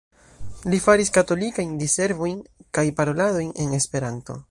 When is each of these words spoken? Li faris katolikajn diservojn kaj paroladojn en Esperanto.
Li 0.73 0.79
faris 0.85 1.11
katolikajn 1.17 1.77
diservojn 1.83 2.43
kaj 2.79 2.89
paroladojn 3.01 3.57
en 3.67 3.83
Esperanto. 3.83 4.39